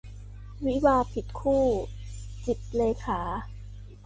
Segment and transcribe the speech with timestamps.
[0.65, 1.65] วิวาห์ผิดคู่-
[2.45, 3.19] จิตรเลขา